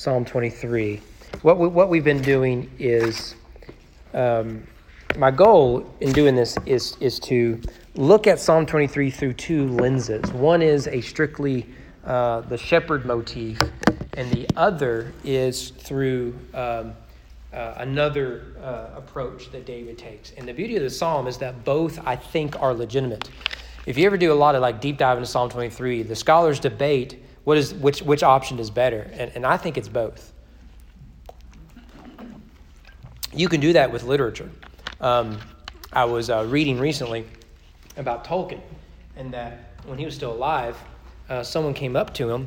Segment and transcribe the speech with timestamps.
[0.00, 0.98] Psalm 23.
[1.42, 3.34] What, we, what we've been doing is,
[4.14, 4.66] um,
[5.18, 7.60] my goal in doing this is, is to
[7.96, 10.32] look at Psalm 23 through two lenses.
[10.32, 11.66] One is a strictly
[12.06, 13.60] uh, the shepherd motif,
[14.14, 16.94] and the other is through um,
[17.52, 20.30] uh, another uh, approach that David takes.
[20.30, 23.28] And the beauty of the psalm is that both, I think, are legitimate.
[23.84, 26.58] If you ever do a lot of like deep dive into Psalm 23, the scholars
[26.58, 30.32] debate what is which which option is better, and, and I think it's both.
[33.34, 34.48] You can do that with literature.
[35.00, 35.36] Um,
[35.92, 37.26] I was uh, reading recently
[37.96, 38.60] about Tolkien,
[39.16, 40.76] and that when he was still alive,
[41.28, 42.46] uh, someone came up to him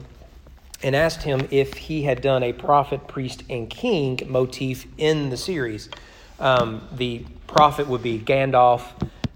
[0.81, 5.35] and asked him if he had done a prophet, priest, and king motif in the
[5.35, 5.89] series.
[6.39, 8.83] Um, the prophet would be Gandalf,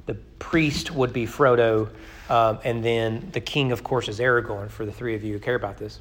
[0.05, 1.89] the priest would be Frodo,
[2.30, 4.70] um, and then the king, of course, is Aragorn.
[4.70, 5.99] For the three of you who care about this,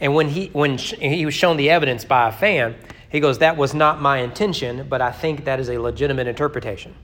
[0.00, 2.74] and when he when he was shown the evidence by a fan,
[3.10, 6.94] he goes, "That was not my intention, but I think that is a legitimate interpretation."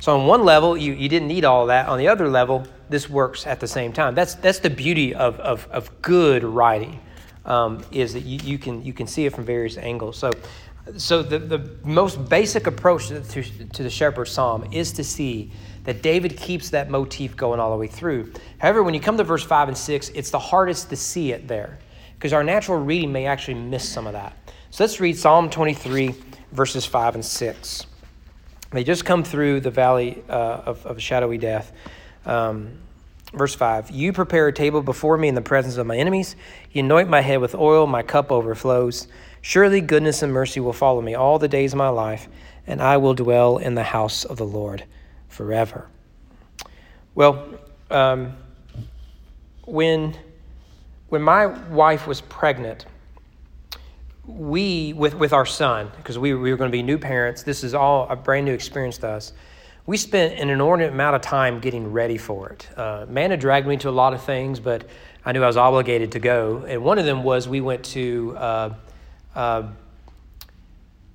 [0.00, 1.88] So on one level, you, you didn't need all that.
[1.88, 4.14] On the other level, this works at the same time.
[4.14, 7.00] That's that's the beauty of of, of good writing,
[7.44, 10.16] um, is that you, you can you can see it from various angles.
[10.16, 10.30] So.
[10.96, 15.52] So the, the most basic approach to, to, to the shepherd's psalm is to see
[15.88, 18.30] that David keeps that motif going all the way through.
[18.58, 21.48] However, when you come to verse 5 and 6, it's the hardest to see it
[21.48, 21.78] there
[22.12, 24.36] because our natural reading may actually miss some of that.
[24.68, 26.14] So let's read Psalm 23,
[26.52, 27.86] verses 5 and 6.
[28.70, 31.72] They just come through the valley uh, of, of shadowy death.
[32.26, 32.72] Um,
[33.32, 36.36] verse 5 You prepare a table before me in the presence of my enemies.
[36.70, 39.08] You anoint my head with oil, my cup overflows.
[39.40, 42.28] Surely goodness and mercy will follow me all the days of my life,
[42.66, 44.84] and I will dwell in the house of the Lord
[45.38, 45.86] forever.
[47.14, 47.46] Well,
[47.92, 48.36] um,
[49.66, 50.16] when,
[51.10, 52.86] when my wife was pregnant,
[54.26, 57.62] we, with, with our son, because we, we were going to be new parents, this
[57.62, 59.32] is all a brand new experience to us.
[59.86, 62.68] We spent an inordinate amount of time getting ready for it.
[62.76, 64.88] Uh, Amanda dragged me to a lot of things, but
[65.24, 66.64] I knew I was obligated to go.
[66.66, 68.74] And one of them was we went to uh,
[69.36, 69.62] uh,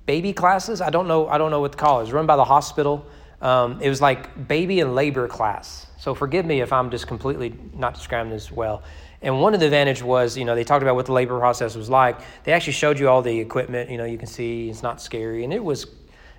[0.06, 0.80] baby classes.
[0.80, 1.28] I don't know.
[1.28, 3.06] I don't know what to call run by the hospital.
[3.40, 5.86] Um, it was like baby and labor class.
[5.98, 8.82] So forgive me if I'm just completely not describing this well.
[9.22, 11.76] And one of the advantage was, you know, they talked about what the labor process
[11.76, 12.20] was like.
[12.44, 13.90] They actually showed you all the equipment.
[13.90, 15.86] You know, you can see it's not scary, and it was,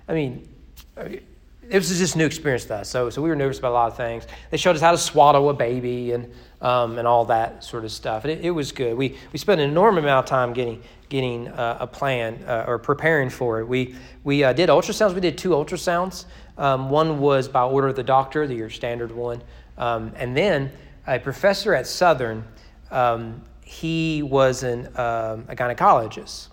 [0.06, 0.48] I mean,
[0.96, 2.88] it was just a new experience to us.
[2.88, 4.26] So, so we were nervous about a lot of things.
[4.50, 7.92] They showed us how to swaddle a baby and um, and all that sort of
[7.92, 8.24] stuff.
[8.24, 8.96] It, it was good.
[8.96, 12.78] We we spent an enormous amount of time getting getting uh, a plan uh, or
[12.78, 13.66] preparing for it.
[13.66, 15.14] We we uh, did ultrasounds.
[15.14, 16.24] We did two ultrasounds.
[16.58, 19.42] Um, one was by order of the doctor, the your standard one,
[19.76, 20.72] um, and then
[21.06, 22.44] a professor at Southern.
[22.90, 26.48] Um, he was an, um, a gynecologist.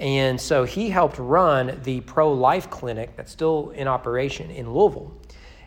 [0.00, 5.12] And so he helped run the pro life clinic that's still in operation in Louisville.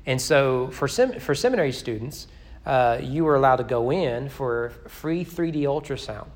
[0.06, 2.28] And so for, sem- for seminary students,
[2.66, 6.28] uh, you were allowed to go in for free 3D ultrasound.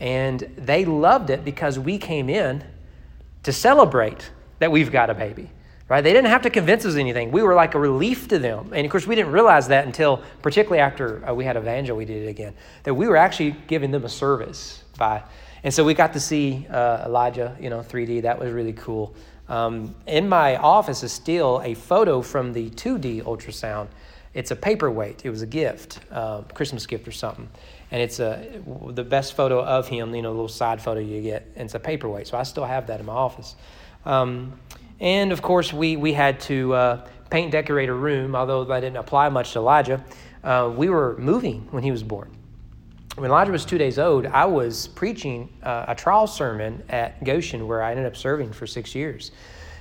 [0.00, 2.64] And they loved it because we came in
[3.42, 5.50] to celebrate that we've got a baby,
[5.88, 6.02] right?
[6.02, 7.30] They didn't have to convince us anything.
[7.30, 8.72] We were like a relief to them.
[8.74, 12.04] And of course, we didn't realize that until, particularly after uh, we had Evangel, we
[12.04, 12.54] did it again,
[12.84, 15.22] that we were actually giving them a service by.
[15.64, 18.22] And so we got to see uh, Elijah, you know, 3D.
[18.22, 19.14] That was really cool.
[19.48, 23.88] Um, in my office is still a photo from the 2D ultrasound.
[24.34, 25.24] It's a paperweight.
[25.24, 27.48] It was a gift, uh, Christmas gift or something
[27.90, 30.14] and it's a the best photo of him.
[30.14, 32.26] You know, a little side photo you get, and it's a paperweight.
[32.26, 33.56] So I still have that in my office.
[34.04, 34.58] Um,
[35.00, 38.34] and of course, we we had to uh, paint decorate a room.
[38.34, 40.04] Although that didn't apply much to Elijah,
[40.44, 42.30] uh, we were moving when he was born.
[43.16, 47.66] When Elijah was two days old, I was preaching uh, a trial sermon at Goshen,
[47.66, 49.32] where I ended up serving for six years.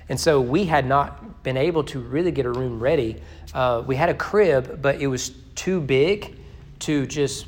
[0.09, 3.21] And so we had not been able to really get a room ready.
[3.53, 6.35] Uh, we had a crib, but it was too big
[6.79, 7.47] to just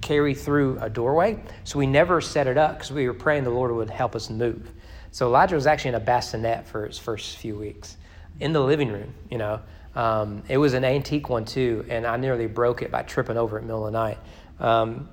[0.00, 1.42] carry through a doorway.
[1.64, 4.28] So we never set it up because we were praying the Lord would help us
[4.28, 4.70] move.
[5.12, 7.96] So Elijah was actually in a bassinet for his first few weeks
[8.38, 9.60] in the living room, you know.
[9.94, 13.58] Um, it was an antique one too, and I nearly broke it by tripping over
[13.58, 14.18] it in the middle of the night.
[14.60, 15.08] Um,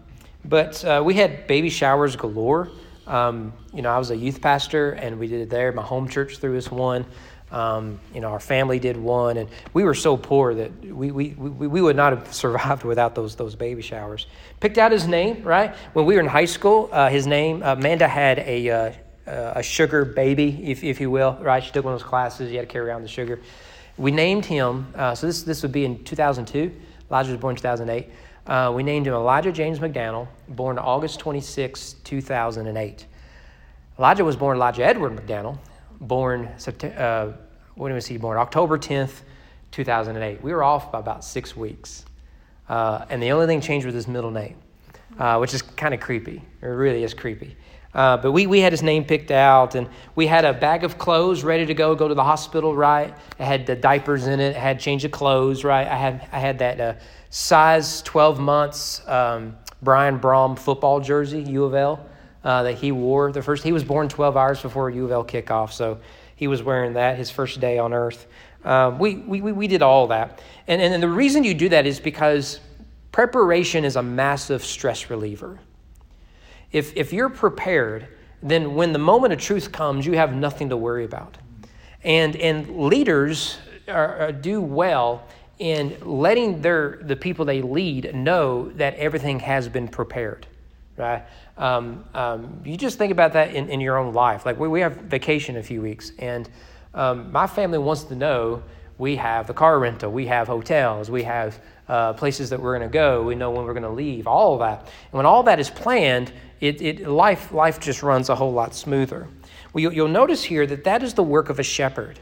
[0.46, 2.70] but uh, we had baby showers galore.
[3.08, 5.72] Um, you know, I was a youth pastor, and we did it there.
[5.72, 7.06] My home church threw us one.
[7.52, 11.30] Um, you know, our family did one, and we were so poor that we, we,
[11.30, 14.28] we, we would not have survived without those, those baby showers.
[14.60, 15.74] Picked out his name, right?
[15.94, 18.92] When we were in high school, uh, his name, uh, Amanda had a, uh,
[19.28, 21.64] uh, a sugar baby, if, if you will, right?
[21.64, 23.40] She took one of those classes, you had to carry around the sugar.
[23.98, 26.72] We named him, uh, so this, this would be in 2002.
[27.10, 28.10] Elijah was born in 2008.
[28.46, 33.06] Uh, we named him Elijah James McDaniel, born August 26, 2008.
[34.00, 35.58] Elijah was born Elijah Edward McDaniel,
[36.00, 36.48] born
[36.96, 37.34] uh,
[37.76, 38.38] when was he born?
[38.38, 39.22] October 10th,
[39.72, 40.42] 2008.
[40.42, 42.06] We were off by about six weeks.
[42.70, 44.56] Uh, and the only thing changed was his middle name,
[45.20, 46.42] uh, which is kind of creepy.
[46.62, 47.56] It really is creepy.
[47.98, 51.00] Uh, but we, we had his name picked out, and we had a bag of
[51.00, 53.10] clothes ready to go, go to the hospital, right?
[53.40, 55.88] It had the diapers in it, it had change of clothes, right?
[55.88, 56.94] I had, I had that uh,
[57.32, 62.08] size 12 months um, Brian Brohm football jersey, U of L,
[62.44, 63.32] uh, that he wore.
[63.32, 66.00] The first He was born 12 hours before U of L kickoff, so
[66.36, 68.28] he was wearing that his first day on earth.
[68.64, 70.40] Um, we, we, we did all that.
[70.68, 72.60] And, and the reason you do that is because
[73.12, 75.60] preparation is a massive stress reliever.
[76.72, 78.08] If, if you're prepared,
[78.42, 81.38] then when the moment of truth comes, you have nothing to worry about.
[82.04, 85.28] And, and leaders are, are do well
[85.60, 90.46] in letting their, the people they lead know that everything has been prepared,
[90.98, 91.24] right?
[91.58, 94.46] Um, um, you just think about that in, in your own life.
[94.46, 96.48] Like we, we have vacation in a few weeks, and
[96.94, 98.62] um, my family wants to know
[99.00, 102.88] we have the car rental, we have hotels, we have uh, places that we're going
[102.88, 104.82] to go, we know when we're going to leave, all of that.
[104.82, 108.74] And when all that is planned, it, it, life, life just runs a whole lot
[108.74, 109.28] smoother.
[109.74, 112.20] Well, you'll, you'll notice here that that is the work of a shepherd.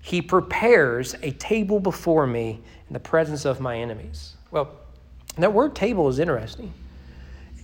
[0.00, 4.36] He prepares a table before me in the presence of my enemies.
[4.50, 4.70] Well,
[5.36, 6.72] that word table is interesting.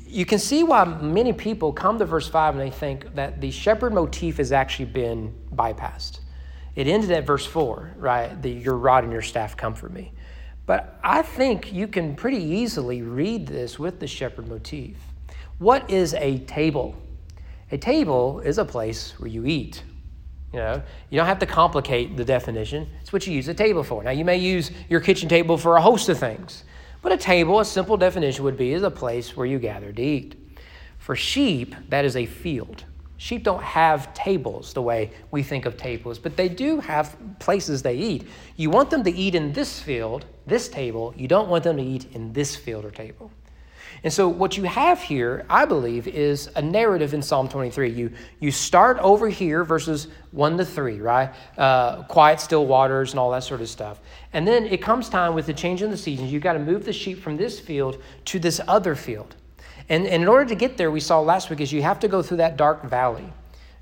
[0.07, 3.51] You can see why many people come to verse 5 and they think that the
[3.51, 6.21] shepherd motif has actually been bypassed.
[6.75, 8.43] It ended at verse 4, right?
[8.43, 10.13] The, your rod and your staff comfort me.
[10.67, 14.97] But I think you can pretty easily read this with the shepherd motif.
[15.61, 16.97] What is a table?
[17.71, 19.83] A table is a place where you eat.
[20.55, 22.89] You know, you don't have to complicate the definition.
[23.03, 24.03] It's what you use a table for.
[24.03, 26.65] Now, you may use your kitchen table for a host of things,
[27.03, 30.03] but a table, a simple definition would be, is a place where you gather to
[30.03, 30.35] eat.
[30.97, 32.85] For sheep, that is a field.
[33.19, 37.83] Sheep don't have tables the way we think of tables, but they do have places
[37.83, 38.27] they eat.
[38.57, 41.13] You want them to eat in this field, this table.
[41.19, 43.31] You don't want them to eat in this field or table.
[44.03, 47.91] And so, what you have here, I believe, is a narrative in Psalm 23.
[47.91, 51.35] You, you start over here, verses 1 to 3, right?
[51.59, 54.01] Uh, quiet, still waters, and all that sort of stuff.
[54.33, 56.33] And then it comes time with the change in the seasons.
[56.33, 59.37] You've got to move the sheep from this field to this other field.
[59.89, 62.09] And, and in order to get there, we saw last week, is you have to
[62.09, 63.33] go through that dark valley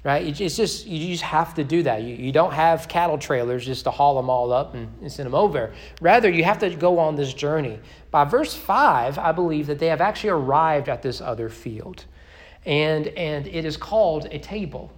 [0.09, 0.41] right?
[0.41, 2.03] It's just, you just have to do that.
[2.03, 5.35] You, you don't have cattle trailers just to haul them all up and, send them
[5.35, 5.75] over.
[6.01, 7.79] Rather, you have to go on this journey.
[8.11, 12.07] By verse 5, I believe that they have actually arrived at this other field.
[12.65, 14.91] And, and it is called a table.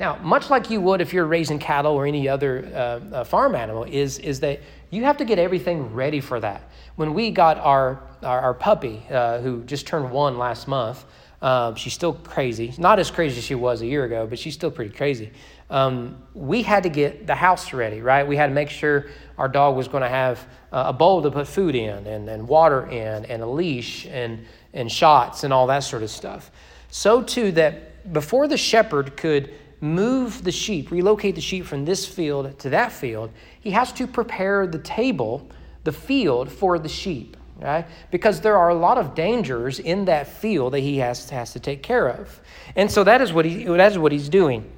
[0.00, 2.78] Now, much like you would if you're raising cattle or any other uh,
[3.14, 4.58] uh, farm animal, is, is that
[4.90, 6.68] you have to get everything ready for that.
[6.96, 11.04] When we got our, our, our puppy, uh, who just turned one last month,
[11.40, 12.74] um, she's still crazy.
[12.78, 15.30] Not as crazy as she was a year ago, but she's still pretty crazy.
[15.70, 18.26] Um, we had to get the house ready, right?
[18.26, 19.06] We had to make sure
[19.36, 20.38] our dog was going to have
[20.72, 24.46] uh, a bowl to put food in and, and water in and a leash and,
[24.72, 26.50] and shots and all that sort of stuff.
[26.90, 32.06] So, too, that before the shepherd could move the sheep, relocate the sheep from this
[32.06, 33.30] field to that field,
[33.60, 35.48] he has to prepare the table,
[35.84, 37.86] the field for the sheep right?
[38.10, 41.60] Because there are a lot of dangers in that field that he has, has to
[41.60, 42.40] take care of.
[42.76, 44.70] And so that is what he that is what he's doing.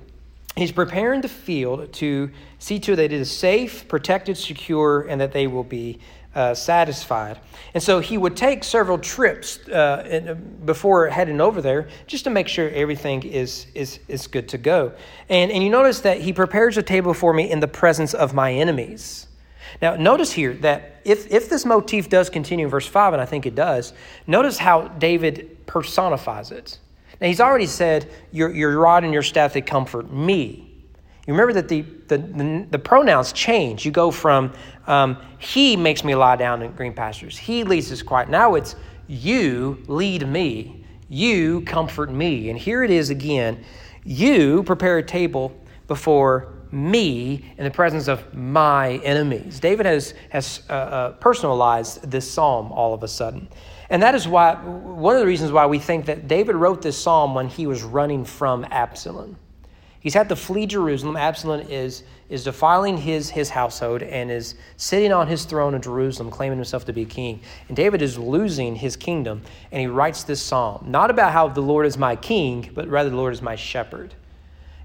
[0.56, 5.20] He's preparing the field to see to it that it is safe, protected, secure, and
[5.20, 6.00] that they will be
[6.34, 7.40] uh, satisfied.
[7.74, 12.30] And so he would take several trips uh, in, before heading over there just to
[12.30, 14.92] make sure everything is, is, is good to go.
[15.28, 18.34] And, and you notice that he prepares a table for me in the presence of
[18.34, 19.26] my enemies.
[19.80, 23.26] Now, notice here that if, if this motif does continue in verse 5, and I
[23.26, 23.92] think it does,
[24.26, 26.78] notice how David personifies it.
[27.20, 30.70] Now, he's already said, Your, your rod and your staff, they comfort me.
[31.26, 33.84] You remember that the, the, the, the pronouns change.
[33.84, 34.52] You go from,
[34.86, 38.28] um, He makes me lie down in green pastures, He leads us quiet.
[38.28, 38.76] Now it's,
[39.06, 42.50] You lead me, You comfort me.
[42.50, 43.64] And here it is again
[44.04, 45.52] You prepare a table
[45.86, 49.60] before me in the presence of my enemies.
[49.60, 53.48] David has, has uh, uh, personalized this psalm all of a sudden.
[53.88, 56.96] And that is why, one of the reasons why we think that David wrote this
[56.96, 59.36] psalm when he was running from Absalom.
[59.98, 61.16] He's had to flee Jerusalem.
[61.16, 66.30] Absalom is, is defiling his, his household and is sitting on his throne in Jerusalem,
[66.30, 67.40] claiming himself to be king.
[67.68, 71.60] And David is losing his kingdom, and he writes this psalm, not about how the
[71.60, 74.14] Lord is my king, but rather the Lord is my shepherd.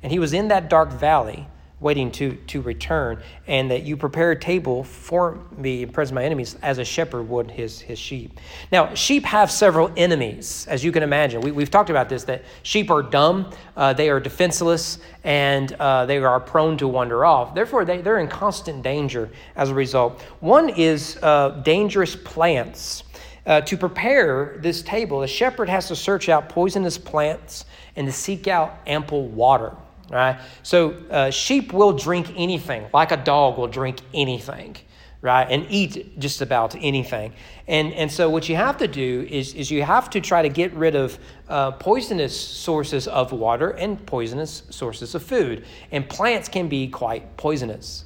[0.03, 1.47] And he was in that dark valley
[1.85, 6.15] waiting to, to return, and that you prepare a table for me in presence of
[6.15, 8.39] my enemies as a shepherd would his, his sheep.
[8.71, 11.41] Now, sheep have several enemies, as you can imagine.
[11.41, 16.07] We, we've talked about this that sheep are dumb, uh, they are defenseless, and uh,
[16.07, 17.53] they are prone to wander off.
[17.53, 20.19] Therefore, they, they're in constant danger as a result.
[20.39, 23.03] One is uh, dangerous plants.
[23.45, 27.65] Uh, to prepare this table, the shepherd has to search out poisonous plants
[27.95, 29.71] and to seek out ample water.
[30.09, 30.39] Right?
[30.61, 34.77] So, uh, sheep will drink anything, like a dog will drink anything,
[35.21, 35.47] right?
[35.49, 37.33] And eat just about anything.
[37.67, 40.49] And, and so, what you have to do is, is you have to try to
[40.49, 41.17] get rid of
[41.49, 45.65] uh, poisonous sources of water and poisonous sources of food.
[45.91, 48.05] And plants can be quite poisonous.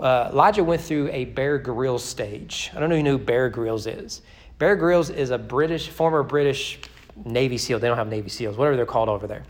[0.00, 2.70] Uh, Elijah went through a Bear Grylls stage.
[2.74, 4.20] I don't know know who Bear Grylls is.
[4.58, 6.80] Bear Grylls is a British, former British
[7.24, 7.78] Navy SEAL.
[7.78, 9.44] They don't have Navy SEALs, whatever they're called over there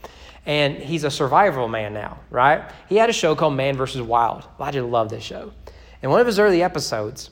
[0.47, 2.71] and he's a survival man now, right?
[2.89, 4.01] He had a show called Man vs.
[4.01, 4.45] Wild.
[4.59, 5.53] Elijah loved this show.
[6.03, 7.31] In one of his early episodes,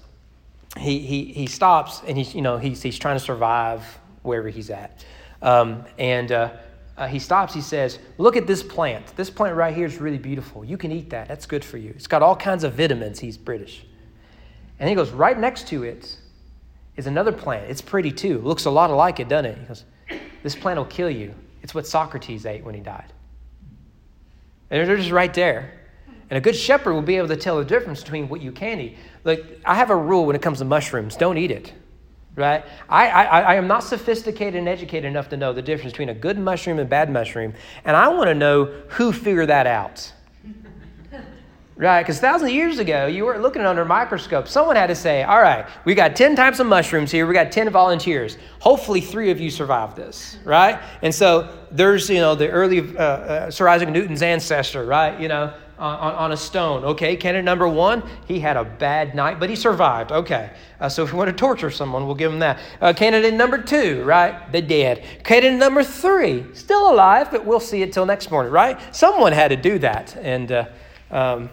[0.77, 3.83] he, he, he stops and he's, you know, he's, he's trying to survive
[4.23, 5.05] wherever he's at.
[5.41, 6.51] Um, and uh,
[6.97, 9.15] uh, he stops, he says, Look at this plant.
[9.17, 10.65] This plant right here is really beautiful.
[10.65, 11.29] You can eat that.
[11.29, 11.91] That's good for you.
[11.91, 13.21] It's got all kinds of vitamins.
[13.21, 13.87] He's British.
[14.81, 16.17] And he goes, Right next to it
[16.97, 17.71] is another plant.
[17.71, 18.41] It's pretty too.
[18.41, 19.59] Looks a lot like it, doesn't it?
[19.59, 19.85] He goes,
[20.43, 21.35] This plant will kill you.
[21.65, 23.11] It's what Socrates ate when he died.
[24.71, 25.73] And they're just right there.
[26.29, 28.81] And a good shepherd will be able to tell the difference between what you can
[28.81, 28.99] eat.
[29.25, 31.73] Like, I have a rule when it comes to mushrooms don't eat it,
[32.37, 32.67] right?
[32.87, 36.15] I, I, I am not sophisticated and educated enough to know the difference between a
[36.15, 37.55] good mushroom and bad mushroom.
[37.87, 40.13] And I want to know who figured that out.
[41.77, 44.47] Right, because thousands of years ago, you weren't looking under a microscope.
[44.47, 47.27] Someone had to say, all right, we got 10 types of mushrooms here.
[47.27, 48.39] We got 10 volunteers.
[48.61, 50.81] Hopefully, three of you survived this, right?
[51.03, 55.19] And so there's, you know, the early uh, uh, Sir Isaac Newton's ancestor, right?
[55.21, 56.85] You know, on, on, a stone.
[56.85, 60.13] Okay, candidate number one, he had a bad night, but he survived.
[60.13, 62.61] Okay, uh, so if we want to torture someone, we'll give him that.
[62.81, 64.53] Uh, candidate number two, right?
[64.53, 65.05] They're dead.
[65.25, 68.79] Candidate number three, still alive, but we'll see it till next morning, right?
[68.95, 70.17] Someone had to do that.
[70.19, 70.67] And, uh,
[71.11, 71.51] um,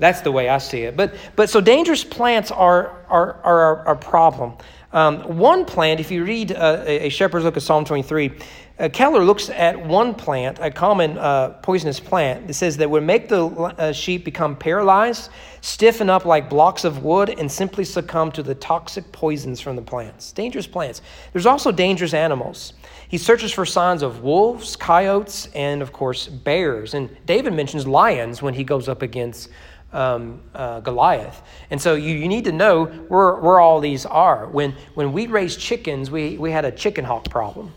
[0.00, 0.96] that's the way I see it.
[0.96, 4.54] But, but so dangerous plants are, are, are a problem.
[4.92, 8.32] Um, one plant, if you read uh, a shepherd's look at Psalm 23,
[8.80, 12.48] uh, Keller looks at one plant, a common uh, poisonous plant.
[12.48, 15.30] It says that would make the uh, sheep become paralyzed,
[15.60, 19.82] stiffen up like blocks of wood, and simply succumb to the toxic poisons from the
[19.82, 20.32] plants.
[20.32, 21.02] Dangerous plants.
[21.32, 22.72] There's also dangerous animals.
[23.08, 26.94] He searches for signs of wolves, coyotes, and of course, bears.
[26.94, 29.50] And David mentions lions when he goes up against
[29.92, 31.42] um, uh, Goliath.
[31.70, 34.46] And so you, you need to know where, where all these are.
[34.46, 37.74] When, when we raised chickens, we, we had a chicken hawk problem.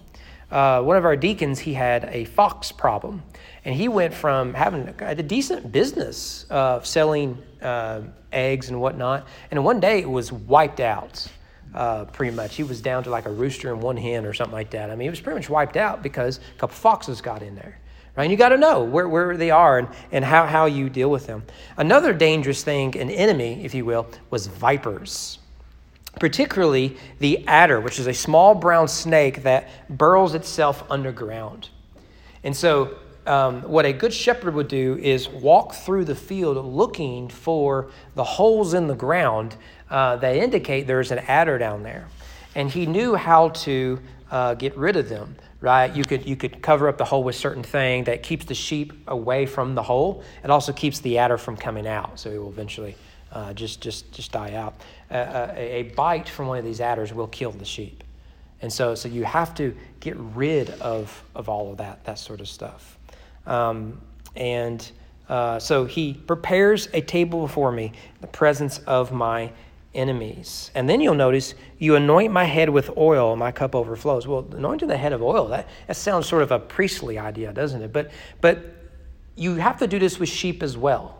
[0.51, 3.23] Uh, one of our deacons, he had a fox problem.
[3.65, 8.01] And he went from having a decent business of selling uh,
[8.31, 9.27] eggs and whatnot.
[9.51, 11.27] And one day it was wiped out.
[11.73, 12.55] Uh, pretty much.
[12.55, 14.91] He was down to like a rooster and one hen or something like that.
[14.91, 17.79] I mean, it was pretty much wiped out because a couple foxes got in there
[18.15, 18.23] right?
[18.23, 21.09] And you got to know where, where they are and, and how, how you deal
[21.09, 21.43] with them.
[21.77, 25.39] Another dangerous thing, an enemy, if you will, was vipers,
[26.19, 31.69] particularly the adder, which is a small brown snake that burrows itself underground.
[32.43, 37.29] And so, um, what a good shepherd would do is walk through the field looking
[37.29, 39.55] for the holes in the ground
[39.89, 42.07] uh, that indicate there's an adder down there.
[42.55, 45.95] And he knew how to uh, get rid of them right?
[45.95, 48.91] You could, you could cover up the hole with certain thing that keeps the sheep
[49.07, 50.21] away from the hole.
[50.43, 52.97] It also keeps the adder from coming out, so it will eventually
[53.31, 54.73] uh, just, just, just die out.
[55.09, 58.03] Uh, a, a, bite from one of these adders will kill the sheep.
[58.61, 62.41] And so, so you have to get rid of, of all of that, that sort
[62.41, 62.97] of stuff.
[63.45, 64.01] Um,
[64.35, 64.85] and
[65.29, 69.49] uh, so he prepares a table before me the presence of my
[69.95, 70.71] enemies.
[70.75, 74.27] And then you'll notice, you anoint my head with oil, my cup overflows.
[74.27, 77.81] Well, anointing the head of oil, that, that sounds sort of a priestly idea, doesn't
[77.81, 77.93] it?
[77.93, 78.63] But, but
[79.35, 81.19] you have to do this with sheep as well.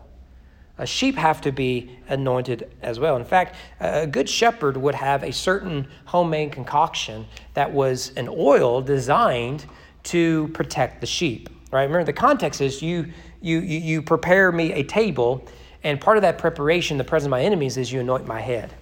[0.86, 3.15] Sheep have to be anointed as well.
[3.15, 8.82] In fact, a good shepherd would have a certain homemade concoction that was an oil
[8.82, 9.65] designed
[10.03, 11.50] to protect the sheep.
[11.72, 11.84] Right?
[11.84, 13.13] Remember, the context is you
[13.44, 15.46] you, you prepare me a table
[15.83, 18.73] and part of that preparation, the presence of my enemies, is you anoint my head.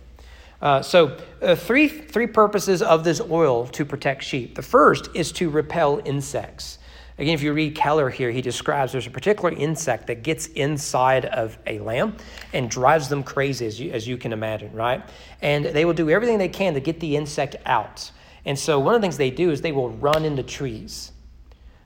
[0.61, 4.53] Uh, so, uh, three, three purposes of this oil to protect sheep.
[4.53, 6.77] The first is to repel insects.
[7.17, 11.25] Again, if you read Keller here, he describes there's a particular insect that gets inside
[11.25, 12.15] of a lamb
[12.53, 15.03] and drives them crazy, as you, as you can imagine, right?
[15.41, 18.11] And they will do everything they can to get the insect out.
[18.45, 21.11] And so, one of the things they do is they will run into trees,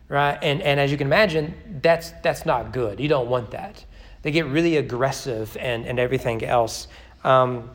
[0.09, 0.37] right?
[0.41, 2.99] And, and as you can imagine, that's, that's not good.
[2.99, 3.84] You don't want that.
[4.25, 6.87] They get really aggressive and, and everything else.
[7.23, 7.69] Um,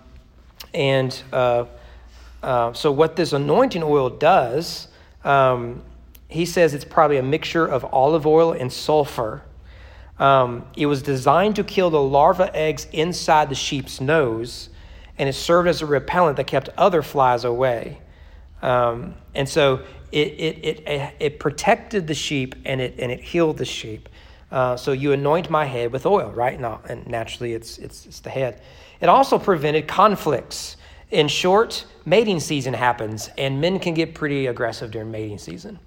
[0.74, 1.66] and uh,
[2.42, 4.88] uh, so, what this anointing oil does,
[5.22, 5.80] um,
[6.26, 9.42] he says it's probably a mixture of olive oil and sulfur.
[10.18, 14.70] Um, it was designed to kill the larva eggs inside the sheep's nose,
[15.18, 18.00] and it served as a repellent that kept other flies away.
[18.60, 23.58] Um, and so it, it, it, it protected the sheep and it, and it healed
[23.58, 24.08] the sheep.
[24.50, 26.58] Uh, so you anoint my head with oil, right?
[26.58, 28.60] now, and naturally, it's, it's, it's the head.
[29.00, 30.76] It also prevented conflicts.
[31.10, 35.78] In short, mating season happens, and men can get pretty aggressive during mating season.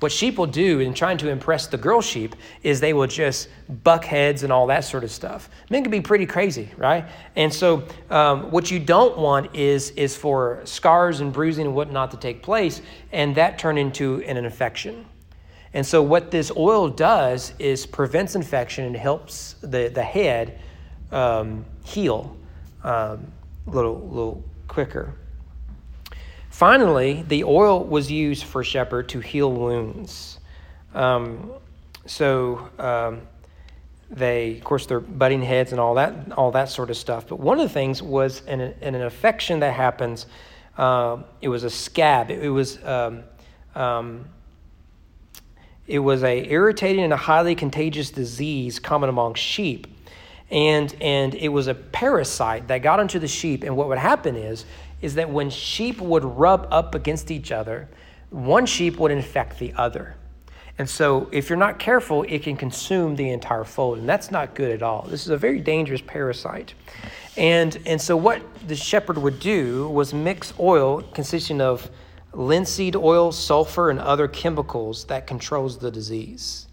[0.00, 3.48] What sheep will do in trying to impress the girl sheep is they will just
[3.82, 5.50] buck heads and all that sort of stuff.
[5.70, 7.04] Men can be pretty crazy, right?
[7.34, 12.12] And so, um, what you don't want is is for scars and bruising and whatnot
[12.12, 15.04] to take place, and that turn into an infection.
[15.78, 20.58] And so, what this oil does is prevents infection and helps the the head
[21.12, 22.36] um, heal
[22.82, 23.30] um,
[23.64, 25.14] a little little quicker.
[26.50, 30.40] Finally, the oil was used for shepherd to heal wounds.
[30.94, 31.52] Um,
[32.06, 33.20] so um,
[34.10, 37.28] they, of course, they're butting heads and all that, all that sort of stuff.
[37.28, 40.26] But one of the things was in, a, in an infection that happens.
[40.76, 42.32] Uh, it was a scab.
[42.32, 42.80] It, it was.
[45.88, 49.88] It was a irritating and a highly contagious disease common among sheep
[50.50, 54.36] and and it was a parasite that got into the sheep and what would happen
[54.36, 54.64] is
[55.00, 57.88] is that when sheep would rub up against each other,
[58.30, 60.16] one sheep would infect the other.
[60.76, 64.54] And so, if you're not careful, it can consume the entire fold, and that's not
[64.54, 65.06] good at all.
[65.08, 66.74] This is a very dangerous parasite.
[67.36, 71.90] And, and so, what the shepherd would do was mix oil consisting of
[72.32, 76.66] linseed oil, sulfur, and other chemicals that controls the disease.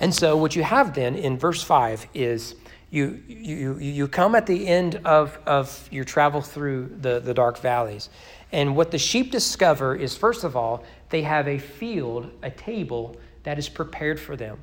[0.00, 2.56] And so, what you have then in verse 5 is
[2.90, 7.58] you, you, you come at the end of, of your travel through the, the dark
[7.58, 8.10] valleys.
[8.52, 13.16] And what the sheep discover is, first of all, they have a field, a table
[13.44, 14.60] that is prepared for them.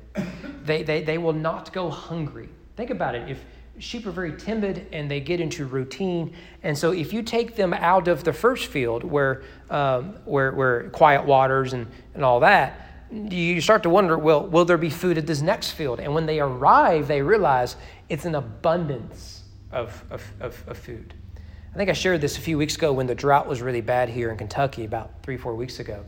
[0.64, 2.48] They, they, they will not go hungry.
[2.76, 3.28] Think about it.
[3.28, 3.44] If
[3.78, 7.72] sheep are very timid and they get into routine, and so if you take them
[7.72, 12.86] out of the first field where, um, where, where quiet waters and, and all that,
[13.10, 15.98] you start to wonder, well, will there be food at this next field?
[15.98, 17.76] And when they arrive, they realize
[18.08, 21.14] it's an abundance of, of, of, of food.
[21.72, 24.08] I think I shared this a few weeks ago when the drought was really bad
[24.08, 26.04] here in Kentucky, about three, four weeks ago.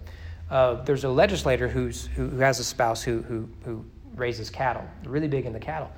[0.51, 4.85] Uh, there's a legislator who's, who, who has a spouse who, who, who raises cattle,
[5.05, 5.91] really big in the cattle.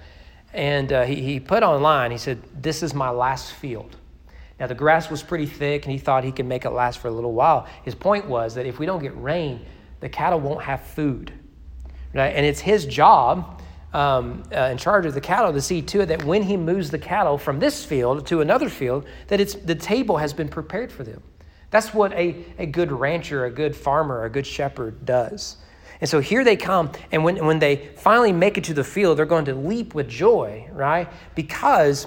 [0.55, 3.97] And uh, he, he put online, he said, This is my last field.
[4.61, 7.09] Now, the grass was pretty thick, and he thought he could make it last for
[7.09, 7.67] a little while.
[7.85, 9.67] His point was that if we don't get rain,
[9.99, 11.33] the cattle won't have food.
[12.15, 12.35] Right?
[12.37, 13.61] And it's his job
[13.93, 16.91] um, uh, in charge of the cattle to see to it that when he moves
[16.91, 20.93] the cattle from this field to another field, that it's, the table has been prepared
[20.93, 21.21] for them.
[21.71, 25.57] That's what a, a good rancher, a good farmer, a good shepherd does.
[26.01, 29.19] And so here they come, and when, when they finally make it to the field,
[29.19, 31.09] they're going to leap with joy, right?
[31.35, 32.07] Because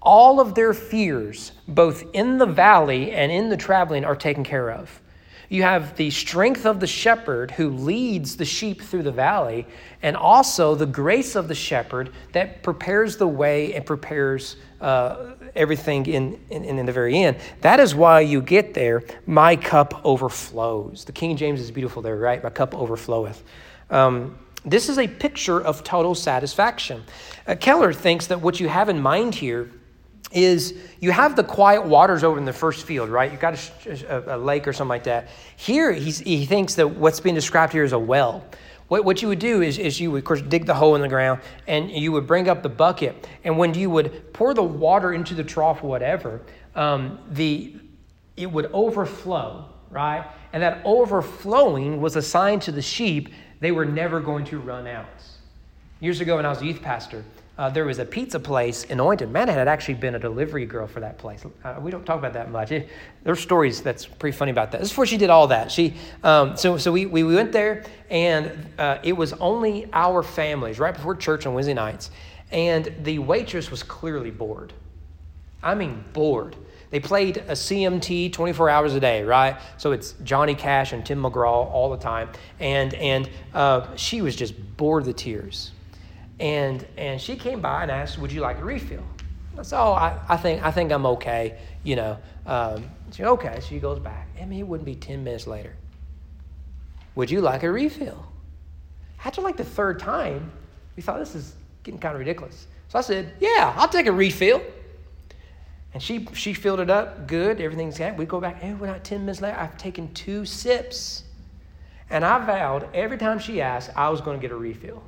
[0.00, 4.70] all of their fears, both in the valley and in the traveling, are taken care
[4.70, 5.00] of.
[5.48, 9.66] You have the strength of the shepherd who leads the sheep through the valley,
[10.02, 16.06] and also the grace of the shepherd that prepares the way and prepares uh, everything
[16.06, 17.36] in, in, in the very end.
[17.60, 21.04] That is why you get there, my cup overflows.
[21.04, 22.42] The King James is beautiful there, right?
[22.42, 23.42] My cup overfloweth.
[23.90, 27.04] Um, this is a picture of total satisfaction.
[27.46, 29.70] Uh, Keller thinks that what you have in mind here
[30.32, 33.30] is you have the quiet waters over in the first field, right?
[33.30, 35.28] You've got a, a, lake or something like that.
[35.56, 38.44] Here, he thinks that what's being described here is a well.
[38.88, 41.00] What, what you would do is, is you would, of course, dig the hole in
[41.00, 43.28] the ground and you would bring up the bucket.
[43.44, 46.40] And when you would pour the water into the trough whatever,
[46.74, 47.74] um, the,
[48.36, 50.24] it would overflow, right?
[50.52, 54.86] And that overflowing was a sign to the sheep they were never going to run
[54.86, 55.06] out.
[56.00, 57.24] Years ago, when I was a youth pastor,
[57.58, 59.30] uh, there was a pizza place in Oynton.
[59.30, 61.42] Man, had actually been a delivery girl for that place.
[61.64, 62.70] Uh, we don't talk about that much.
[62.70, 62.88] It,
[63.24, 64.78] there's stories that's pretty funny about that.
[64.78, 65.72] This is before she did all that.
[65.72, 70.78] She, um, so so we, we went there, and uh, it was only our families
[70.78, 72.10] right before church on Wednesday nights,
[72.52, 74.74] and the waitress was clearly bored.
[75.62, 76.56] I mean, bored.
[76.90, 79.58] They played a CMT 24 hours a day, right?
[79.78, 82.28] So it's Johnny Cash and Tim McGraw all the time,
[82.60, 85.72] and and uh, she was just bored to tears
[86.38, 89.02] and, and she came by and asked, Would you like a refill?
[89.58, 91.58] I said, Oh, I, I, think, I think I'm okay.
[91.82, 93.60] You know, um, she okay.
[93.66, 94.28] She goes back.
[94.40, 95.74] I mean, it wouldn't be 10 minutes later.
[97.14, 98.26] Would you like a refill?
[99.24, 100.52] After like the third time,
[100.94, 102.66] we thought this is getting kind of ridiculous.
[102.88, 104.62] So I said, Yeah, I'll take a refill.
[105.94, 107.58] And she, she filled it up good.
[107.58, 108.18] Everything's good.
[108.18, 109.58] We go back, and we're not 10 minutes later.
[109.58, 111.22] I've taken two sips.
[112.10, 115.02] And I vowed every time she asked, I was going to get a refill.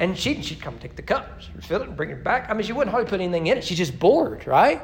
[0.00, 2.48] And she'd, she'd come take the cup, refill it and bring it back.
[2.48, 3.64] I mean, she wouldn't hardly put anything in it.
[3.64, 4.80] She's just bored, right?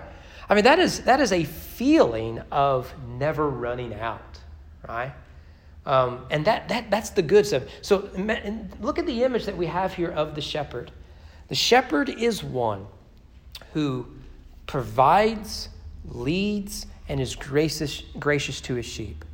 [0.49, 4.39] I mean, that is, that is a feeling of never running out,
[4.87, 5.13] right?
[5.87, 7.63] Um, and that, that, that's the good stuff.
[7.81, 8.11] So
[8.81, 10.93] look at the image that we have here of the shepherd.
[11.49, 12.87] The shepherd is one
[13.73, 14.07] who
[14.67, 15.71] provides,
[16.05, 19.25] leads, and is gracious, gracious to his sheep.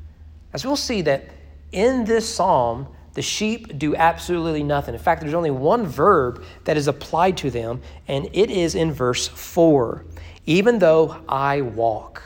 [0.53, 1.25] As we'll see that
[1.73, 4.95] in this psalm, the sheep do absolutely nothing.
[4.95, 8.93] In fact, there's only one verb that is applied to them, and it is in
[8.93, 10.05] verse 4.
[10.47, 12.23] Even though I walk.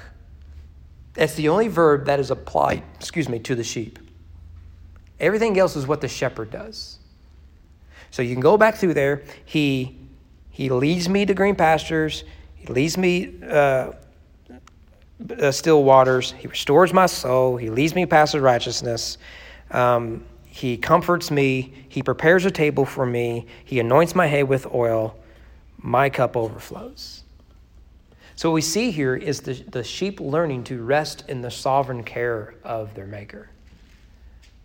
[1.14, 3.99] That's the only verb that is applied, excuse me, to the sheep.
[5.18, 6.99] Everything else is what the shepherd does.
[8.11, 9.22] So you can go back through there.
[9.44, 9.99] He
[10.51, 12.25] he leads me to green pastures.
[12.55, 13.92] He leads me uh,
[15.38, 16.33] uh, still waters.
[16.33, 17.59] He restores my soul.
[17.59, 19.18] He leads me past the righteousness.
[19.70, 20.25] Um,
[20.57, 21.71] he comforts me.
[21.90, 23.47] He prepares a table for me.
[23.62, 25.14] He anoints my head with oil.
[25.77, 27.25] My cup overflows.
[28.37, 32.03] So, what we see here is the, the sheep learning to rest in the sovereign
[32.03, 33.51] care of their Maker.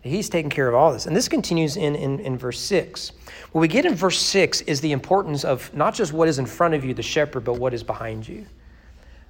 [0.00, 1.04] He's taking care of all this.
[1.04, 3.12] And this continues in, in, in verse 6.
[3.52, 6.46] What we get in verse 6 is the importance of not just what is in
[6.46, 8.46] front of you, the shepherd, but what is behind you.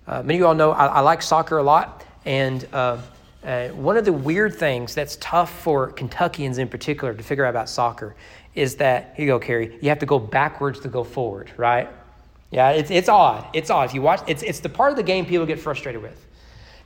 [0.06, 2.98] Uh, many of you all know I, I, like soccer a lot, and uh,
[3.44, 7.50] uh, one of the weird things that's tough for Kentuckians in particular to figure out
[7.50, 8.14] about soccer
[8.54, 11.88] is that, here you go, Carrie, you have to go backwards to go forward, right?
[12.50, 13.46] Yeah, it's, it's odd.
[13.54, 13.88] It's odd.
[13.88, 16.26] If you watch, it's, it's the part of the game people get frustrated with.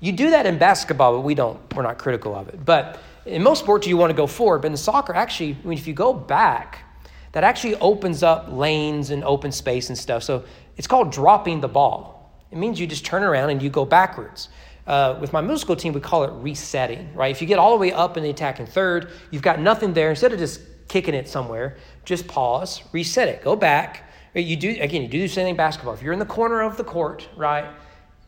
[0.01, 2.65] You do that in basketball, but we don't, we're not critical of it.
[2.65, 5.79] But in most sports, you want to go forward, but in soccer, actually, I mean,
[5.79, 6.85] if you go back,
[7.33, 10.23] that actually opens up lanes and open space and stuff.
[10.23, 10.45] So
[10.77, 12.33] it's called dropping the ball.
[12.53, 14.49] It means you just turn around and you go backwards.
[14.87, 17.31] Uh, with my middle school team, we call it resetting, right?
[17.31, 20.11] If you get all the way up in the attacking third, you've got nothing there.
[20.11, 24.05] Instead of just kicking it somewhere, just pause, reset it, go back.
[24.35, 25.03] You do again.
[25.03, 25.95] You do the same thing basketball.
[25.95, 27.65] If you're in the corner of the court, right,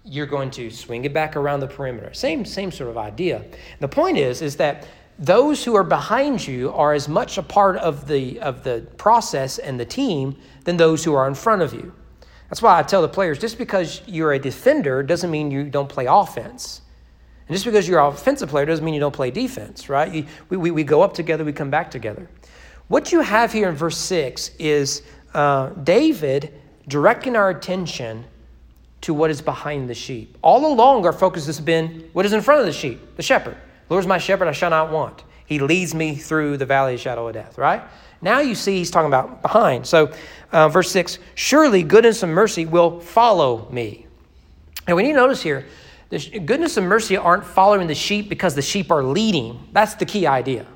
[0.04, 2.12] you're going to swing it back around the perimeter.
[2.14, 3.44] Same, same sort of idea.
[3.80, 7.76] The point is, is that those who are behind you are as much a part
[7.76, 11.74] of the, of the process and the team than those who are in front of
[11.74, 11.92] you.
[12.48, 15.88] That's why I tell the players just because you're a defender doesn't mean you don't
[15.88, 16.80] play offense.
[17.46, 20.12] And just because you're an offensive player doesn't mean you don't play defense, right?
[20.12, 22.28] You, we, we, we go up together, we come back together.
[22.88, 25.02] What you have here in verse 6 is
[25.34, 26.54] uh, David
[26.88, 28.24] directing our attention
[29.02, 30.36] to what is behind the sheep.
[30.42, 33.56] All along, our focus has been what is in front of the sheep, the shepherd.
[33.88, 35.22] Lord is my shepherd, I shall not want.
[35.46, 37.82] He leads me through the valley of shadow of death, right?
[38.20, 39.86] Now you see he's talking about behind.
[39.86, 40.12] So,
[40.52, 44.06] uh, verse 6 Surely goodness and mercy will follow me.
[44.86, 45.66] And when you notice here,
[46.10, 49.68] the goodness and mercy aren't following the sheep because the sheep are leading.
[49.72, 50.66] That's the key idea.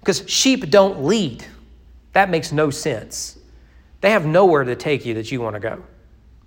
[0.00, 1.44] Because sheep don't lead.
[2.12, 3.38] That makes no sense.
[4.00, 5.82] They have nowhere to take you that you want to go.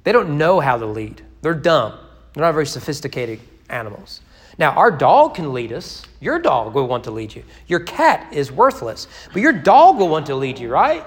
[0.04, 1.22] They don't know how to lead.
[1.42, 1.98] They're dumb.
[2.34, 3.40] They're not very sophisticated
[3.70, 4.22] animals.
[4.62, 6.06] Now, our dog can lead us.
[6.20, 7.44] Your dog will want to lead you.
[7.66, 11.04] Your cat is worthless, but your dog will want to lead you, right?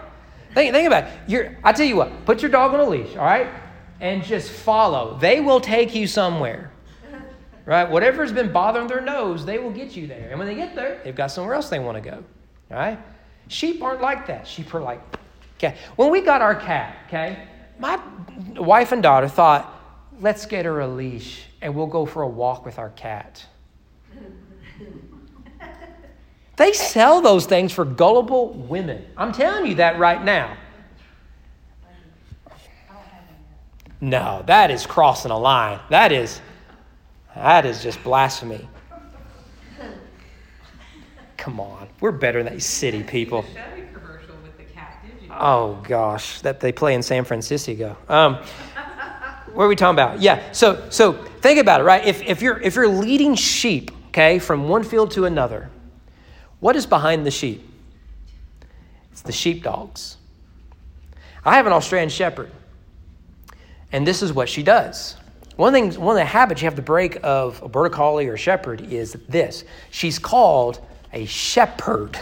[0.54, 1.56] Think, think about it.
[1.62, 3.46] I tell you what, put your dog on a leash, all right?
[4.00, 5.16] And just follow.
[5.20, 6.72] They will take you somewhere,
[7.64, 7.88] right?
[7.88, 10.30] Whatever's been bothering their nose, they will get you there.
[10.30, 12.24] And when they get there, they've got somewhere else they want to go,
[12.72, 12.98] all right?
[13.46, 14.48] Sheep aren't like that.
[14.48, 15.00] Sheep are like,
[15.58, 15.76] okay.
[15.94, 17.46] When we got our cat, okay,
[17.78, 18.00] my
[18.56, 19.72] wife and daughter thought,
[20.18, 23.44] let's get her a leash and we'll go for a walk with our cat.
[26.56, 29.02] they sell those things for gullible women.
[29.16, 30.58] I'm telling you that right now.
[34.02, 35.80] No, that is crossing a line.
[35.88, 36.42] That is
[37.34, 38.68] that is just blasphemy.
[41.38, 41.88] Come on.
[42.00, 43.44] We're better than these city people.
[45.30, 47.96] Oh gosh, that they play in San Francisco.
[48.08, 48.38] Um,
[49.54, 50.20] what are we talking about?
[50.20, 50.52] Yeah.
[50.52, 52.02] So so think about it, right?
[52.06, 55.68] If if you're if you're leading sheep, okay, from one field to another,
[56.58, 57.68] what is behind the sheep?
[59.12, 60.16] It's the sheepdogs.
[61.44, 62.50] I have an Australian Shepherd,
[63.92, 65.16] and this is what she does.
[65.56, 68.38] One thing, one of the habits you have to break of a border collie or
[68.38, 70.80] shepherd is this: she's called
[71.12, 72.18] a shepherd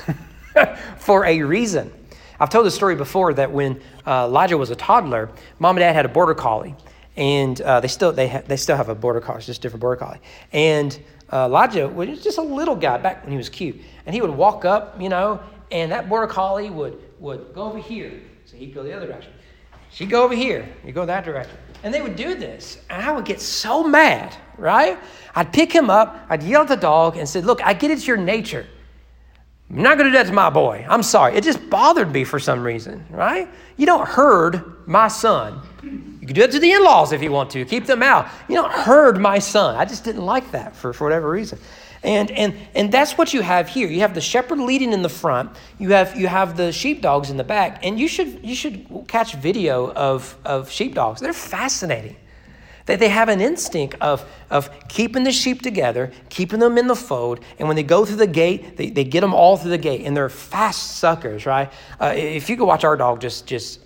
[0.99, 1.93] for a reason.
[2.41, 5.31] I've told this story before that when uh, Elijah was a toddler,
[5.61, 6.75] mom and dad had a border collie,
[7.17, 9.63] and uh, they still they ha- they still have a border collie, it's just a
[9.63, 10.21] different border collie.
[10.53, 10.99] And
[11.33, 14.31] uh, Elijah was just a little guy back when he was cute, and he would
[14.31, 18.75] walk up, you know, and that border collie would would go over here, so he'd
[18.75, 19.33] go the other direction.
[19.93, 20.67] She'd go over here.
[20.85, 21.57] You go that direction.
[21.85, 22.79] And they would do this.
[22.89, 24.99] And I would get so mad, right?
[25.35, 28.07] I'd pick him up, I'd yell at the dog and said, Look, I get it's
[28.07, 28.67] your nature.
[29.71, 30.85] I'm not going to do that to my boy.
[30.89, 31.35] I'm sorry.
[31.35, 33.49] It just bothered me for some reason, right?
[33.77, 35.63] You don't herd my son.
[36.23, 38.29] You can do it to the in laws if you want to, keep them out.
[38.49, 39.75] You don't herd my son.
[39.75, 41.59] I just didn't like that for, for whatever reason.
[42.05, 43.89] And, and, and that's what you have here.
[43.89, 45.51] You have the shepherd leading in the front.
[45.81, 47.85] You have, you have the sheepdogs in the back.
[47.85, 51.21] And you should, you should catch video of, of sheepdogs.
[51.21, 52.15] They're fascinating.
[52.87, 56.97] That they have an instinct of, of keeping the sheep together, keeping them in the
[56.97, 59.79] fold, and when they go through the gate, they, they get them all through the
[59.79, 61.73] gate, and they're fast suckers, right?
[62.01, 63.79] Uh, if you could watch our dog just, just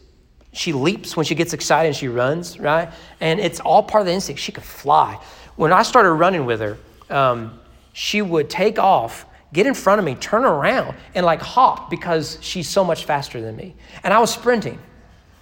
[0.56, 2.90] she leaps when she gets excited and she runs, right?
[3.20, 4.40] And it's all part of the instinct.
[4.40, 5.20] She could fly.
[5.56, 6.78] When I started running with her,
[7.10, 7.60] um,
[7.92, 12.38] she would take off, get in front of me, turn around, and like hop because
[12.40, 13.74] she's so much faster than me.
[14.02, 14.78] And I was sprinting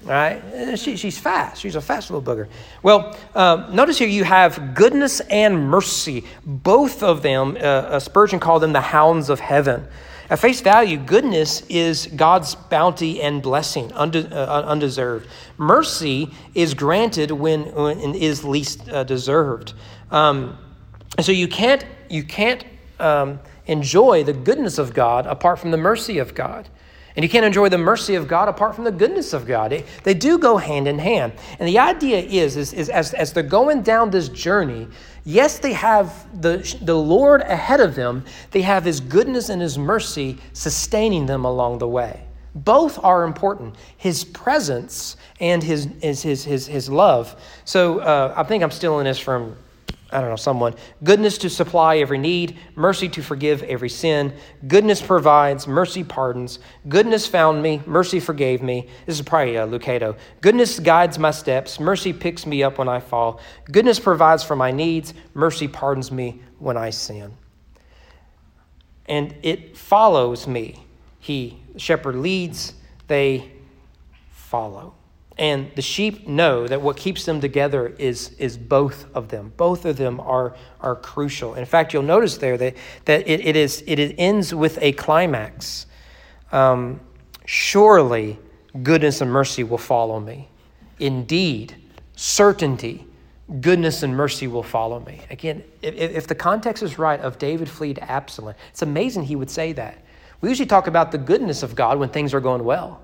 [0.05, 0.79] right?
[0.79, 1.63] She, she's fast.
[1.63, 2.49] She's a fast little booger.
[2.83, 6.25] Well, um, notice here you have goodness and mercy.
[6.45, 9.87] Both of them, uh, Spurgeon called them the hounds of heaven.
[10.35, 15.29] At face value, goodness is God's bounty and blessing, unde- uh, undeserved.
[15.59, 19.75] Mercy is granted when, when is least uh, deserved.
[20.11, 20.59] Um,
[21.21, 22.65] so you can't, you can't
[22.99, 26.69] um, enjoy the goodness of God apart from the mercy of God.
[27.17, 29.71] And you can't enjoy the mercy of God apart from the goodness of God.
[29.71, 31.33] They, they do go hand in hand.
[31.61, 34.89] And the idea is, is, is as, as they're going down this journey,
[35.25, 39.79] yes, they have the, the Lord ahead of them, they have His goodness and His
[39.79, 42.25] mercy sustaining them along the way.
[42.57, 47.41] Both are important His presence and His, his, his, his, his love.
[47.65, 49.57] So uh, I think I'm stealing this from
[50.15, 50.77] I don't know, someone.
[51.03, 54.33] Goodness to supply every need, mercy to forgive every sin.
[54.69, 56.61] Goodness provides, mercy pardons.
[56.89, 58.87] Goodness found me, mercy forgave me.
[59.07, 60.17] This is probably uh, Lucado.
[60.41, 63.41] Goodness guides my steps, mercy picks me up when I fall.
[63.73, 67.37] Goodness provides for my needs, mercy pardons me when I sin.
[69.07, 70.87] And it follows me.
[71.19, 72.75] He, the shepherd leads,
[73.09, 73.51] they
[74.31, 74.95] follow.
[75.37, 79.53] And the sheep know that what keeps them together is, is both of them.
[79.57, 81.55] Both of them are, are crucial.
[81.55, 85.87] In fact, you'll notice there that, that it, it, is, it ends with a climax.
[86.53, 87.01] Um,
[87.45, 88.39] Surely
[88.83, 90.49] goodness and mercy will follow me.
[90.99, 91.77] Indeed,
[92.17, 93.07] certainty,
[93.61, 95.21] goodness and mercy will follow me.
[95.31, 99.51] Again, if, if the context is right of David fleed Absalom, it's amazing he would
[99.51, 99.99] say that.
[100.41, 103.03] We usually talk about the goodness of God when things are going well.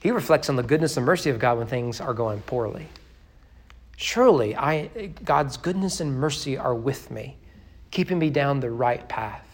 [0.00, 2.88] He reflects on the goodness and mercy of God when things are going poorly.
[3.96, 4.86] Surely I,
[5.24, 7.36] God's goodness and mercy are with me,
[7.90, 9.46] keeping me down the right path.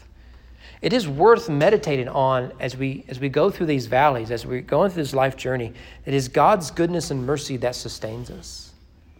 [0.82, 4.61] It is worth meditating on as we, as we go through these valleys, as we're
[4.61, 5.72] going through this life journey.
[6.04, 8.72] It is God's goodness and mercy that sustains us,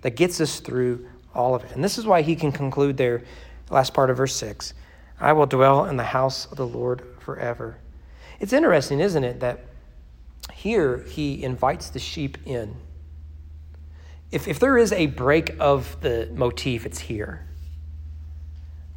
[0.03, 1.73] that gets us through all of it.
[1.73, 3.25] And this is why he can conclude there,
[3.69, 4.75] last part of verse 6
[5.19, 7.79] I will dwell in the house of the Lord forever.
[8.39, 9.66] It's interesting, isn't it, that
[10.53, 12.77] here, he invites the sheep in.
[14.31, 17.47] If, if there is a break of the motif, it's here.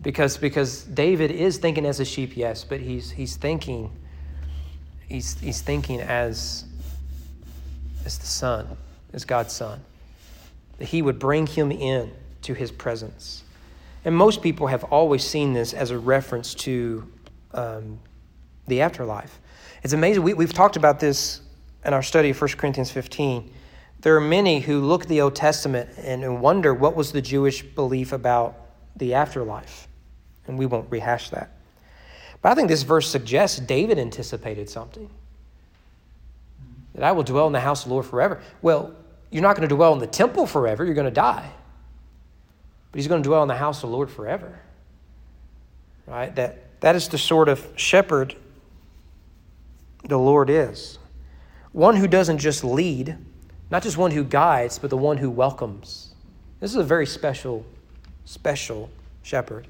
[0.02, 3.92] Because, because David is thinking as a sheep, yes, but he's, he's thinking
[5.10, 6.66] he's, he's thinking as,
[8.06, 8.78] as the son,
[9.12, 9.82] as God's son.
[10.78, 12.12] That he would bring him in
[12.44, 13.44] to his presence.
[14.06, 17.06] And most people have always seen this as a reference to
[17.54, 18.00] um,
[18.68, 19.40] the afterlife.
[19.84, 20.24] It's amazing.
[20.24, 21.42] We, we've talked about this
[21.86, 23.52] in our study of 1 Corinthians 15,
[24.02, 27.64] there are many who look at the Old Testament and, wonder what was the Jewish
[27.64, 28.58] belief about
[28.96, 29.88] the afterlife.
[30.48, 31.52] And we won't rehash that.
[32.42, 35.10] But I think this verse suggests David anticipated something.
[36.96, 38.42] That I will dwell in the house of the Lord forever.
[38.62, 38.94] Well,
[39.32, 41.50] you're not going to dwell in the temple forever, you're going to die.
[42.92, 44.60] But he's going to dwell in the house of the Lord forever.
[46.08, 46.34] Right?
[46.36, 48.36] That, that is the sort of shepherd
[50.04, 50.98] the Lord is.
[51.72, 53.18] One who doesn't just lead,
[53.70, 56.14] not just one who guides, but the one who welcomes.
[56.60, 57.66] This is a very special,
[58.26, 58.90] special
[59.22, 59.68] shepherd.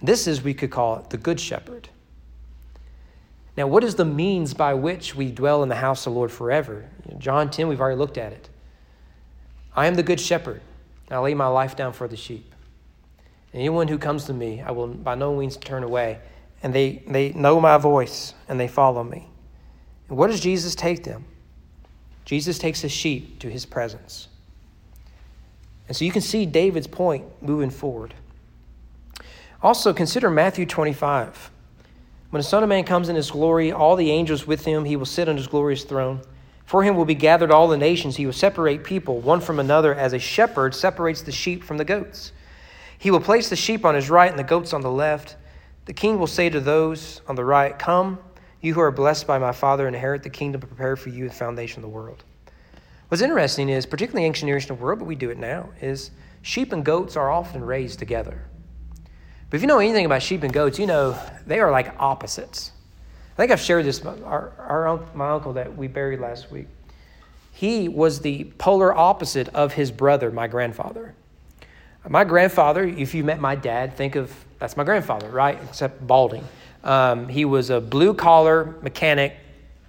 [0.00, 1.88] This is, we could call it, the good shepherd.
[3.56, 6.32] Now, what is the means by which we dwell in the house of the Lord
[6.32, 6.88] forever?
[7.18, 8.48] John 10, we've already looked at it.
[9.76, 10.62] I am the good shepherd.
[11.10, 12.52] I lay my life down for the sheep.
[13.52, 16.20] Anyone who comes to me, I will by no means turn away.
[16.62, 19.28] And they, they know my voice and they follow me.
[20.08, 21.24] And what does Jesus take them?
[22.24, 24.28] Jesus takes his sheep to his presence.
[25.88, 28.14] And so you can see David's point moving forward.
[29.62, 31.50] Also, consider Matthew 25.
[32.30, 34.96] When the Son of Man comes in his glory, all the angels with him, he
[34.96, 36.22] will sit on his glorious throne.
[36.64, 38.16] For him will be gathered all the nations.
[38.16, 41.84] He will separate people one from another as a shepherd separates the sheep from the
[41.84, 42.32] goats.
[42.96, 45.36] He will place the sheep on his right and the goats on the left.
[45.84, 48.18] The king will say to those on the right, Come,
[48.60, 51.78] you who are blessed by my Father, inherit the kingdom prepared for you the foundation
[51.78, 52.22] of the world.
[53.08, 56.72] What's interesting is, particularly ancient Near Eastern world, but we do it now, is sheep
[56.72, 58.44] and goats are often raised together.
[59.50, 62.72] But if you know anything about sheep and goats, you know they are like opposites.
[63.32, 64.04] I think I've shared this.
[64.04, 66.68] Our, our, my uncle that we buried last week,
[67.52, 71.14] he was the polar opposite of his brother, my grandfather.
[72.08, 75.58] My grandfather, if you met my dad, think of that's my grandfather, right?
[75.64, 76.46] Except balding.
[76.84, 79.34] Um, he was a blue collar mechanic,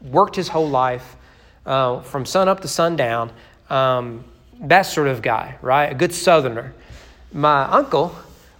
[0.01, 1.15] worked his whole life
[1.63, 3.31] uh, from sun up to sundown.
[3.69, 4.23] Um,
[4.61, 5.91] that sort of guy, right?
[5.91, 6.73] A good southerner.
[7.31, 8.15] My uncle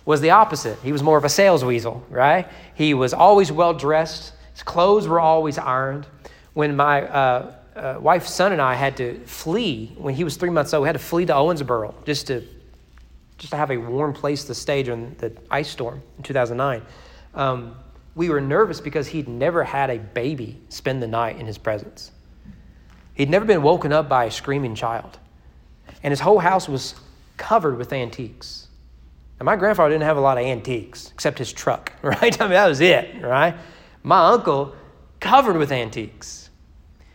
[0.05, 0.77] was the opposite.
[0.83, 2.47] He was more of a sales weasel, right?
[2.75, 6.05] He was always well dressed, his clothes were always ironed.
[6.53, 10.51] When my uh, uh, wife's son and I had to flee, when he was three
[10.51, 12.43] months old, we had to flee to Owensboro just to,
[13.37, 16.81] just to have a warm place to stay during the ice storm in 2009.
[17.33, 17.75] Um,
[18.15, 22.11] we were nervous because he'd never had a baby spend the night in his presence.
[23.15, 25.17] He'd never been woken up by a screaming child.
[26.03, 26.95] And his whole house was
[27.37, 28.67] covered with antiques.
[29.39, 32.39] And my grandfather didn't have a lot of antiques except his truck, right?
[32.39, 33.55] I mean, that was it, right?
[34.03, 34.75] My uncle
[35.19, 36.49] covered with antiques.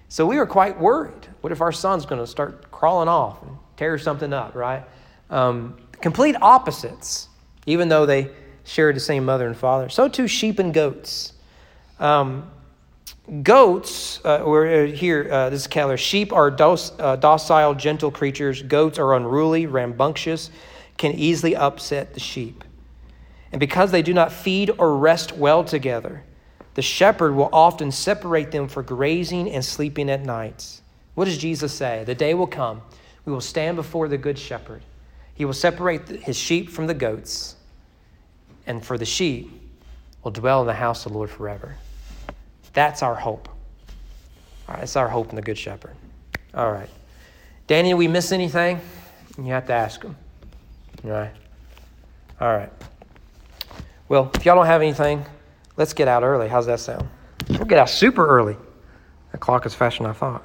[0.09, 1.29] So we were quite worried.
[1.43, 4.85] What if our son's going to start crawling off and tear something up, right?
[5.31, 7.29] Um, complete opposites,
[7.67, 8.31] even though they
[8.65, 9.89] shared the same mother and father.
[9.89, 11.33] So too, sheep and goats.
[11.99, 12.51] Um,
[13.43, 15.97] goats, uh, uh, here, uh, this is Keller.
[15.97, 18.63] Sheep are uh, docile, gentle creatures.
[18.63, 20.51] Goats are unruly, rambunctious,
[20.97, 22.65] can easily upset the sheep.
[23.53, 26.23] And because they do not feed or rest well together,
[26.75, 30.83] the shepherd will often separate them for grazing and sleeping at nights.
[31.15, 32.05] What does Jesus say?
[32.05, 32.83] The day will come,
[33.25, 34.83] we will stand before the good shepherd.
[35.39, 37.55] He will separate his sheep from the goats,
[38.67, 39.49] and for the sheep
[40.25, 41.77] will dwell in the house of the Lord forever.
[42.73, 43.49] That's our hope.
[44.67, 45.95] All right, that's our hope in the Good Shepherd.
[46.55, 46.91] All right.
[47.69, 48.81] Danny, we miss anything?
[49.39, 50.17] You have to ask him.
[51.05, 51.31] All right.
[52.41, 52.73] All right.
[54.09, 55.25] Well, if y'all don't have anything,
[55.77, 56.49] let's get out early.
[56.49, 57.09] How's that sound?
[57.49, 58.57] We'll get out super early.
[59.31, 60.45] The clock is faster than I thought.